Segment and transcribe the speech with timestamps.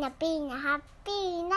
[0.00, 1.50] ノピーノハッピーノ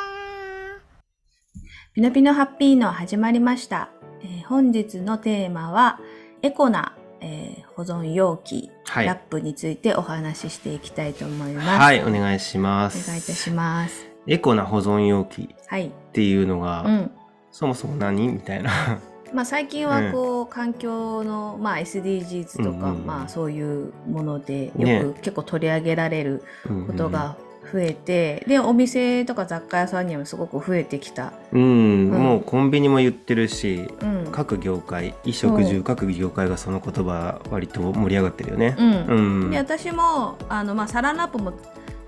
[1.94, 3.90] ピノピノハッピーの始まりました。
[4.22, 6.02] えー本日のテーマは、
[6.42, 11.68] エコな、えー保存容器、はいラップについてお話ししていきたいと思います。
[11.68, 13.08] はい、お願いしまおす。
[13.08, 14.08] 願いいたします。
[14.28, 15.92] エコな保存容器っはい。
[16.12, 17.12] ていうのが、うん。
[17.50, 18.72] そもそも何みたいな。
[19.34, 27.38] まあ最近はこう、環境の、まあ、SDGs とか、うんうんまあそういうものでよねく結構取り上げられるうんことが
[27.72, 31.34] 増えて、でお店とか雑貨屋さんにもすごく増えてきた。
[31.52, 34.28] うん、うんもうコンビニも言ってるし、うん。
[34.32, 38.76] 各業界、衣食住各業界がその言葉割と盛り上がってるよね。
[38.78, 39.06] うん。
[39.44, 39.50] うん。
[39.52, 41.54] で私もあの、まあ、サランラップも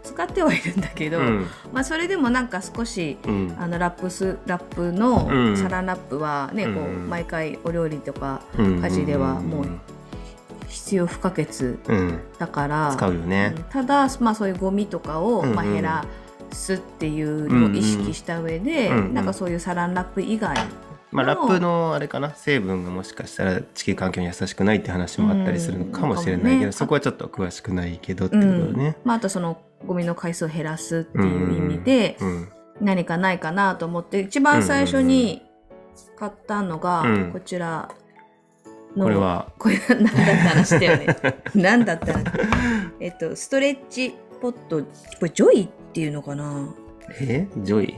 [0.03, 1.47] 使ってはいるんだけど、うん。
[1.73, 3.55] まあ、それでもなんか少しうん。
[3.59, 9.67] あのラップスラップのうんサランラップはね、こううん毎回お料理とかうん家事ではもう
[10.75, 12.19] 必要不可欠うん。
[12.37, 13.53] だから、使うよね。
[13.55, 13.63] うん。
[13.63, 15.55] ただ、まあ、そういうゴミとかを、うんうん。
[15.55, 16.05] まあ、減ら
[16.51, 19.13] すっていうのを意識した上で、うんうん。
[19.13, 20.57] なんかそういうサランラップ以外
[21.11, 22.35] まあ、ラップのあれかな。
[22.35, 28.97] 成分がもしかしたら地球環境に優しくないって話もあったりするのかもしれないけど、うんねそこはちょっと詳しくないけどってことだね。
[29.05, 32.49] まあ、あとそのゴミの回数を減らすっていう意味で、うん。
[32.81, 35.41] 何かないかなと思って一番最初に
[36.19, 37.31] 買ったのが、うん。
[37.31, 37.89] こちら。
[37.89, 38.04] の
[38.97, 40.13] これは、これ何だっ
[40.53, 41.07] たら知ってよね。
[41.55, 42.13] 何だった？
[42.13, 42.19] ら
[42.99, 44.85] えっとストレッチポットこ
[45.21, 46.69] れジョイっていうのかな？
[47.19, 47.47] え？
[47.57, 47.95] ジョイ？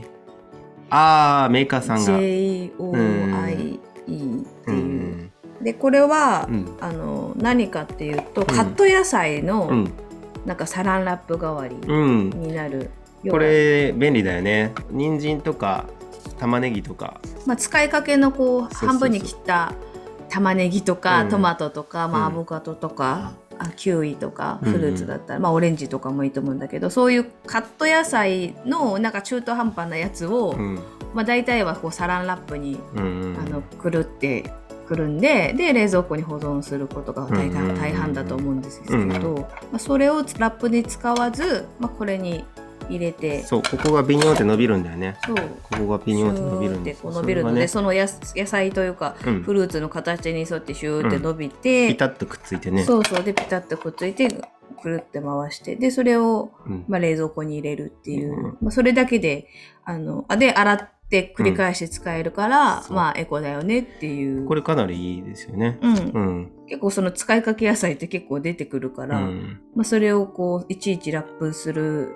[0.90, 2.18] ああメーカーさんが。
[2.18, 5.30] JOIE っていう、うん。
[5.62, 6.76] でこれは、うん。
[6.80, 9.92] あの何かっていうとカット野菜の、うん。
[10.46, 12.90] なんかサランラップ代わりうん、になる、
[13.22, 14.72] 要こはれ便利だよね。
[14.90, 15.84] 人参とか
[16.38, 17.20] 玉ねぎとか。
[17.44, 18.74] まあ、使いかけのこう。
[18.74, 19.74] 半分に切った
[20.28, 21.28] 玉ねぎとか、うん。
[21.28, 22.34] トマトとか、まあ、アうん。
[22.34, 30.78] ボカドとか、あキウイとかうんフルーツだったら、まあ、オレンジとかもいいと思うんだけどそういうカット野菜のなんか中途半端なやつを、うん。
[31.14, 34.52] まあ、大体はこうサランラップに、うんあのくるって
[34.86, 39.08] くるんでで冷蔵庫に保存することが大半,、うん大半だと思うんですけど、うん。
[39.08, 42.44] まあ、それをラップに使わず、まあ、これに
[42.88, 43.42] 入れて。
[43.42, 45.16] そうここがビニョンって伸びるんだよね。
[45.24, 45.36] そう。
[45.36, 49.42] ここがビニョンって伸びるんでこう伸びるので、そのや野菜というか、うん。
[49.42, 52.84] フルーツの形に沿ってシューって伸びて、ピタッとくっついてね。
[52.84, 53.22] そうそう。
[53.22, 54.28] でピタッとくっついて
[54.82, 55.76] くるって回して。
[55.76, 56.84] でそれを、うん。
[56.88, 58.58] まあ、冷蔵庫に入れるっていう、うん。
[58.60, 59.48] まあ、それだけで
[59.84, 64.46] あのあで洗って繰り返して使えるから、そうまあエコだよねっていう。
[64.46, 65.78] これかなりいいですよね。
[65.82, 65.96] うん。
[65.96, 66.52] うん。
[66.68, 69.60] 結構その使いかけ野菜って結構出てくるから、うん。
[69.74, 72.14] まあ、それをこういちいちラップする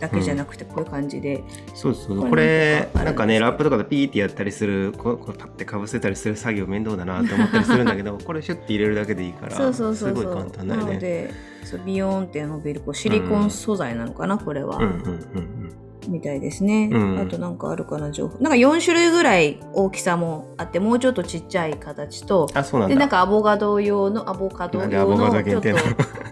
[0.00, 1.42] だけじゃなくてこういう感じで、
[1.74, 10.86] そうそうここれれなんかねラップとかでピーってやったりするこうこうパッてかぶせたりする作業面倒だなと思ったりするんだけど これシュッて入れるだけでいいからそうそうそうすごい簡単だよね。
[10.86, 11.30] なので
[11.64, 17.20] そうビヨーンって伸びるこうシリコン素材なのかな、これは、うんうんうんみたいですね、うん。
[17.20, 18.38] あとなんかあるかな情報。
[18.38, 22.94] なんか4種類ぐらい大きさもあってもうちょっとちっちゃい形とあそうなんだ。
[22.94, 25.74] でなんかアボカド用のアボカド用のちょっとな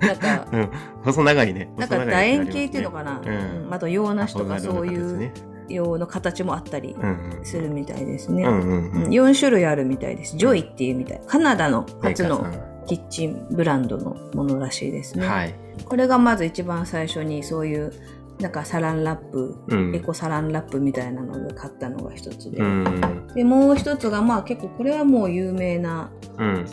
[0.08, 0.70] なんか うん。
[1.04, 1.72] 細長いね。
[1.76, 3.66] なんか楕円形っていうのかな、うん。
[3.66, 3.74] うん。
[3.74, 5.32] あと洋梨とかそういう
[5.68, 6.94] 用の形もあったり
[7.42, 9.04] するみたいですね、うんうんうん。
[9.04, 9.10] うん。
[9.10, 10.36] 4種類あるみたいです。
[10.36, 11.20] ジョイっていうみたい。
[11.26, 12.46] カナダの初の
[12.86, 15.26] キッチンブランドのものらしいですね。
[15.26, 15.54] はい。
[15.84, 17.92] これがまず一番最初にそういう
[18.40, 22.58] なんかサランラップ、うんエコサランラップみたいなので買ったのが一つで。
[22.58, 26.66] うんで、もう一つがまあ結構これはもう有名なうん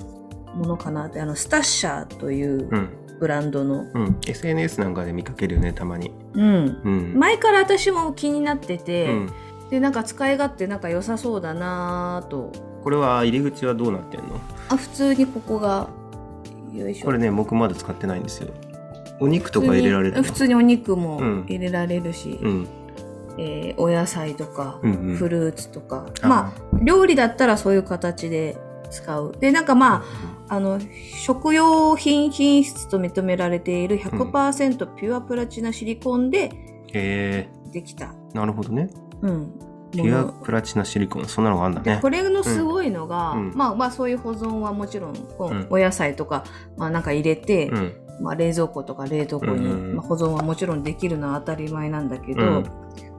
[0.55, 2.89] ものかなって、あのスタッシャーといううん
[3.19, 3.85] ブランドの。
[3.93, 6.81] うん SNS なんかで見かけるよねたまにうん。
[6.83, 9.29] うん前から私も気になってて、うん
[9.69, 12.51] で、なんか使い勝手なんか良さそうだなぁと。
[12.83, 14.41] これは入り口はどうなってんの？
[14.69, 15.87] あ、普通にここが、
[16.73, 17.05] よいしょ。
[17.05, 18.49] これね僕まだ使ってないんですよ
[19.21, 20.23] お肉とか入れられるの？
[20.23, 21.45] 普通にお肉もうん。
[21.47, 22.67] 入れられるし、うん。
[23.37, 25.15] えーお野菜とか、うんうん。
[25.15, 28.57] フルーツとか、あまあ料理だったらそういう形で
[28.89, 29.33] 使う。
[29.39, 30.03] でなんかま
[30.49, 30.79] ああの
[31.15, 36.51] 食用品品質と認められている100%ピュアプラチナシリコンで
[36.91, 38.89] へできた、えなるほどね。
[39.21, 39.53] うん、
[39.91, 41.25] ピュアプラチナシリコン。
[41.25, 41.95] そんなのがあるんだね。
[41.95, 43.53] でこれのすごいのが、うん。
[43.55, 45.67] まあまあそういう保存はもちろんこううん。
[45.69, 46.43] お野菜とか、
[46.75, 52.63] まあ、なんか入れて、うんまあ、冷蔵庫とか冷凍庫に、うんまあ、保存はもちろんできるのは当たり前なんだけど、うん。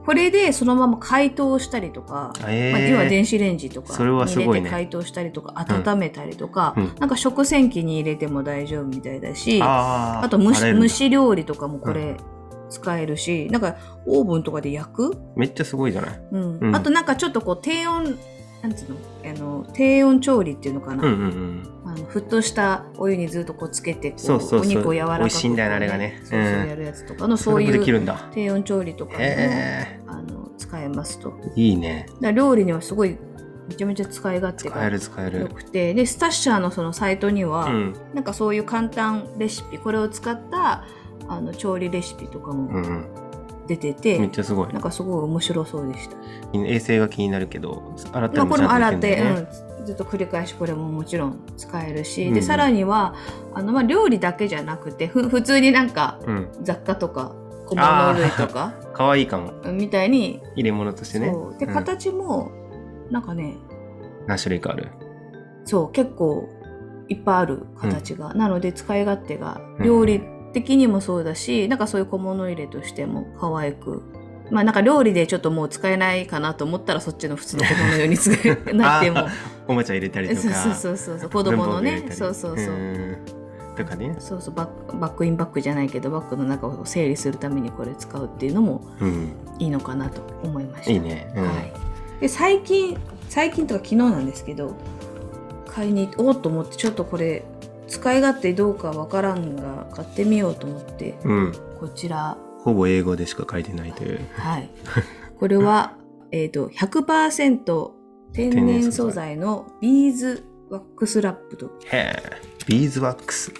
[0.05, 2.71] これでそのまま解凍したりとか、え。
[2.73, 6.95] まあ、要はー電子レンジとかに入れて解凍したりとか、温めたりとか、うん。
[6.99, 12.17] なんか食洗機に入れても大丈夫みたいだしああーと蒸し料理とかもこれ
[12.69, 16.21] 使えるし、なんかオーブンとかで焼く、めっちゃすごいじゃない？
[16.31, 16.59] うん。
[16.59, 16.75] うん。
[16.75, 18.17] あとなんかちょっとこう低温
[18.63, 18.97] なんつうの？
[19.29, 21.69] あの低温調理っていうのかな、うんうんうん。
[21.85, 24.61] あの沸騰したお湯にずっとこうつけてこうそうそうそう。
[24.61, 26.21] お肉を柔らかく美味しいんだよねあれがね。
[26.23, 26.69] そうそううん。
[26.69, 27.85] やるやつとかのそういう
[28.33, 29.17] 低温調理とか
[30.07, 31.33] あの使えますと。
[31.55, 32.07] いいね。
[32.21, 33.17] ら料理にはすごい
[33.67, 35.39] めちゃめちゃ使い勝手使えがる使える。
[35.41, 35.93] 良くて。
[35.93, 37.95] でスタッシャーのそのサイトには、うん。
[38.13, 40.85] なんかそういう簡単レシピこれを使った
[41.27, 43.07] あの調理レシピとかうもん
[43.67, 44.73] 出てて、めっちゃすごい。
[44.73, 46.17] なんかすごい面白そうでした。
[46.53, 49.47] 衛生が気になるけど洗ったまあ、りもちゃんとこれも洗って、ね
[49.79, 53.15] うん、ずっと繰り返しこれももちろん使えるし、うんでさらには
[53.53, 56.49] あの、まあ、料理だけじゃなくてふ普通になんかうん。
[56.61, 59.53] 雑貨とか小物類とか 可愛いかも。
[59.71, 61.33] みたいに、入れ物としてね。
[61.57, 61.73] でうん。
[61.73, 62.51] 形も
[63.09, 63.55] なんかね
[64.27, 64.89] 何種類かある。
[65.65, 66.49] そう結構
[67.07, 69.85] いっぱいある形が、なので使い勝手がうん。
[69.85, 70.21] 料理
[70.53, 74.03] 的にもそうだし、なんかそういう小物入れとしても可愛く
[74.53, 79.19] まあなんか料理でちょっともう使えないかなと思ったらそっちの普通の小物用に使えなくても。
[79.25, 79.27] あ
[79.67, 80.41] おもちゃ入れたりとか。
[80.41, 83.17] そうそうそうそう子供のねそうそうそう、ん。
[83.75, 84.15] とかね。
[84.19, 89.31] そうそうバックバックインバックじゃないけどバッグの中を整理するためにこれ使うっていうのもうん。
[89.59, 90.91] いいのかなと思いました。
[90.91, 91.33] いいね。
[91.35, 91.43] うん。
[91.43, 91.73] はい、
[92.21, 92.97] で最近
[93.29, 94.75] 最近とか昨日なんですけど
[95.65, 97.43] 買いにおっと思ってちょっとこれ
[97.93, 101.53] 使い勝手どうかわからんが買ってみようと思ってうん。
[101.79, 102.37] こちら。
[102.61, 104.19] ほぼ英語でしか書いてないという。
[104.33, 104.69] はい。
[105.37, 105.95] これは
[106.31, 107.91] えっと100%
[108.33, 111.67] 天然素材のビーズワックスラップと。
[111.67, 112.41] こへえ。
[112.67, 113.51] ビーズワックス。
[113.51, 113.57] れ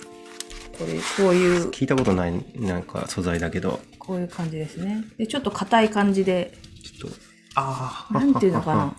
[1.24, 3.82] こういう聞いたことないなんか素材だけど。
[4.00, 5.04] こういう感じですね。
[5.20, 6.58] でちょっと硬い感じで。
[6.84, 7.18] ちょっと。
[7.56, 8.96] ああなんていうのかな、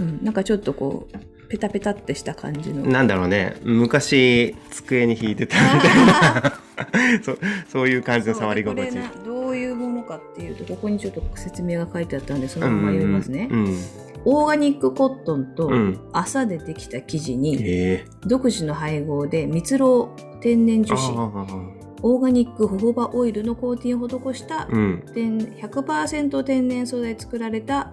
[0.00, 1.16] うん、なんかちょっとこう
[1.48, 2.84] ペタペタってした感じの。
[2.84, 3.56] なんだろうね。
[3.62, 6.60] 昔机に引いてたみたいな。
[7.24, 8.92] そうそういう感じの触り心地。
[8.92, 13.78] そうでこれなどういうものかっていうとここにちょっと説明が書いてあったんでそのまま読みますね、うん。
[14.24, 15.98] オーガニックコットンとうん。
[16.12, 18.04] 麻でできた生地にええ。
[18.26, 21.14] 独自の配合で蜜ろう天然樹脂。
[21.16, 25.04] あオーガニックホホバオイルのコーティングを施したーうん。
[25.14, 27.92] 天100%天然素材で作られた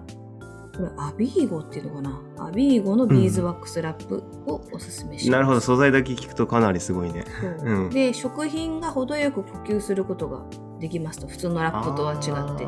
[0.76, 2.46] これ Abeego っていうのかな？
[2.48, 7.24] Abeego のビーズワックスラップをおすすめします、なるほど素材だけ聞くとかなりすごいね。
[7.40, 7.56] そう。
[7.64, 7.90] うん。
[7.90, 10.42] で食品が程よく呼吸することが
[10.78, 12.66] できますと普通のラップとは違って。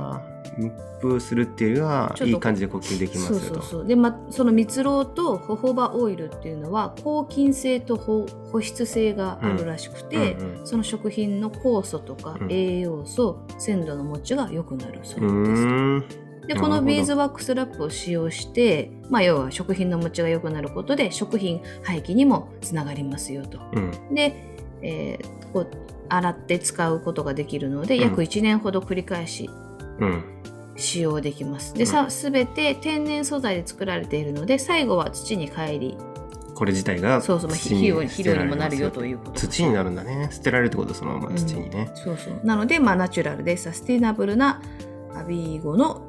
[0.58, 3.86] 密封するっていうよりはいい感じで呼吸できますそうそうそう。
[3.86, 10.66] で、ま、その蜜ろうとホホバオイルっていうのは抗菌性と保保湿性があるらしくて、うんうん。
[10.66, 12.50] その食品の酵素とかうん。
[12.50, 23.60] 栄養素、鮮度の持ちが良くなるそううですでこのビーズワックスラップを使用して、まあ、要は食品の持ちが良くなることで食品廃棄にもつながりますよと。
[23.74, 24.14] うん。
[24.14, 24.34] で、
[24.82, 25.68] えーこう
[26.10, 28.00] 洗って使うことができるので、うん。
[28.00, 29.50] 約1年ほど繰り返し
[29.98, 30.24] うん。
[30.76, 31.74] 使用できます。
[31.74, 31.86] で、うん。
[31.86, 35.98] さ全て天然素材で作られているので最後は土に帰り。
[36.54, 40.28] これ自体がそうそう、ま肥料肥料にもなるよということ土になるんだね。
[40.32, 42.40] 捨てられるってことそのまま土にね、そうそう。
[42.44, 44.60] なので、まあ、ナチュラルでサスティナブルな
[45.14, 46.07] Abeego の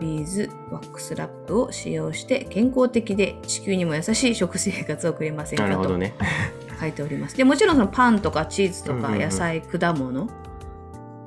[0.00, 6.14] ビーズワックスラップを使用して健康的で地球にも優しい食生活を送れませんかとなるほどね。
[6.80, 7.36] 書いております。
[7.36, 9.18] でもちろんそのパンとかチーズとうんうんうん。
[9.18, 10.28] か野菜、果物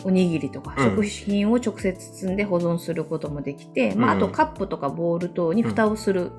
[0.04, 0.90] おにぎりとかうん。
[0.90, 4.32] 食品を直接包んで保存することもできて、まあ、あとうん。
[4.32, 6.32] カップとかボウル等に蓋をする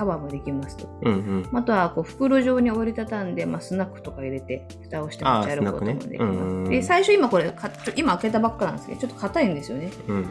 [0.00, 0.78] カバーもできます。
[0.78, 0.88] と。
[1.02, 1.16] うんう
[1.54, 1.58] ん。
[1.58, 6.16] あとはこう袋状に折りたたんで、まあ、スナックとか入れて蓋をして持ち歩くこともできあースナックね。
[6.20, 6.70] うんうん。
[6.70, 9.90] で最初今これか今開けたばっかなんですけどちょっと硬いんですよね。
[10.08, 10.24] うん。
[10.24, 10.30] こ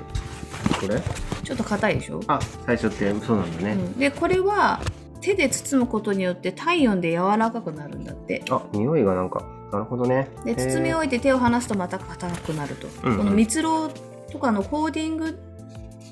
[0.89, 0.99] れ？
[1.43, 3.99] ちょっと硬いでしょ、あ最初ってそうなんだね、うん。
[3.99, 4.81] でこれは
[5.21, 8.43] 手で包むことによって体温で柔らかくなるんだって。
[8.49, 10.29] あ匂いがなんかなるほどね。
[10.45, 13.17] で包みを置いて手を離すとまた硬くなると、うんうん。
[13.19, 15.39] この蜜ろうとかのコーディング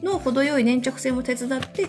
[0.04, 1.88] の程よい粘着性も手伝って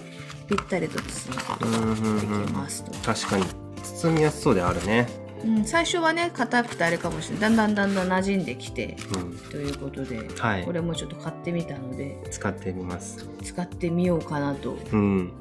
[0.48, 2.92] ぴったりと包むことができますと。
[3.00, 3.44] 確かに。
[3.82, 5.06] 包みやすそうであるね。
[5.44, 7.40] うん、最初はね硬くてあれかもしれない。
[7.40, 9.38] だんだんだんだん馴染んできてうん。
[9.50, 10.64] ということで、はい。
[10.64, 13.28] これもちょっと買ってみたので使ってみます。
[13.42, 15.32] 使ってみようかなとうん。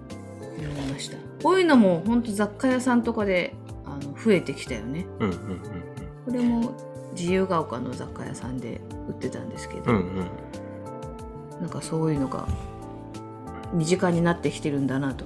[0.60, 1.18] 思いました。
[1.42, 5.06] こういうのも本当雑貨屋さんとかであの増えてきたよね。
[5.20, 5.62] うんうん
[6.26, 6.74] これも
[7.16, 11.62] 自由が丘の雑貨屋さんで売ってたんですけど、うんうんうん。
[11.62, 12.48] なんかそういうのが
[13.74, 15.25] 身近になってきてるんだなと。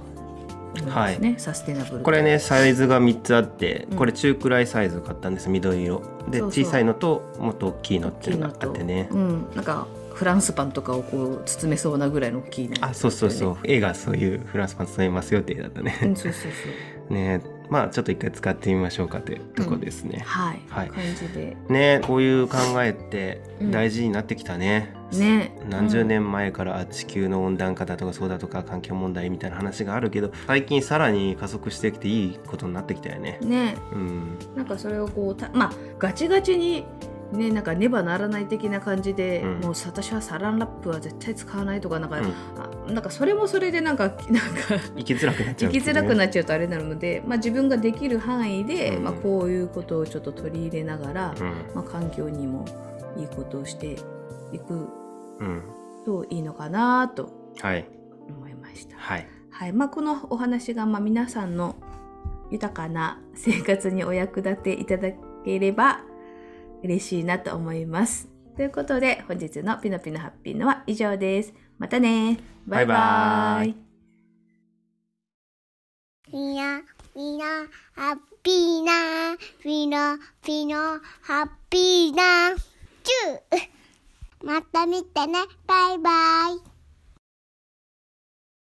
[0.80, 3.98] 思いますね、サステナブルこれねサイズが3つあってうん。
[3.98, 6.02] これ中くらいサイズ買ったんです緑色。
[6.30, 9.10] で小さいのともっと大きいのっていうのがあってね。
[9.12, 13.58] うん、なんかフランスパンとかをこう包めそうなぐらいの大きいのあそうそうそう。
[13.64, 16.48] 絵がそういうフランスパン包めますよって絵だったうんねそうそうそ
[17.10, 17.12] う。
[17.14, 17.42] ね。
[17.70, 20.90] まあちょっと一回使ってみましょうかというとこですね、はい、はい。
[20.90, 21.58] 感じで。
[21.70, 23.72] ねこういう考えってうん。
[23.72, 25.56] 大事になってきたね、ね。
[25.70, 33.40] 何十年前から地球の温暖化だとかそうだとか環境問題みたいな話があるけど最近さらに加速してきていいことになってきたよね。
[33.42, 33.76] ね。
[33.94, 36.86] うん、なんかそれをこうたまあガチガチに
[37.32, 39.60] ねなんかねばならない的な感じで、うん。
[39.62, 42.26] もう私はサランラップは絶対使わないとかなんか、うん。
[42.88, 44.20] あなんかそれもそれでなんか なんか
[44.98, 49.04] 生きづらくなっちゃ生う、きづらくなっっちゃうとあれなので、まあ、自分ができる範囲で、うん。
[49.04, 51.48] まあ、こういうことをちょっと取り入れながら、うん。
[51.74, 52.66] まあ、環境にも
[53.18, 53.98] いいことをして
[54.52, 54.90] いくうん、
[56.06, 57.88] といいのかなとはい。
[58.28, 58.98] 思いました。
[58.98, 59.28] はい。
[59.50, 59.74] はい。
[59.74, 61.76] まあ、このお話がまあ皆さんの
[62.50, 65.12] 豊かな生活にお役立ていただ
[65.44, 66.02] ければ
[66.84, 68.30] 嬉しいなと思います。
[68.56, 71.54] ということで本日のピノピノハッピーのは以上です。
[71.78, 72.38] またね。
[72.68, 73.92] バイババイバイ。
[76.32, 76.82] みんな、
[77.16, 77.46] みんな、
[77.94, 83.81] ハッピーな、ピノ、ピノ、ハッピーな、チュー
[84.44, 86.10] また見てね、バイバ
[86.68, 86.71] イ。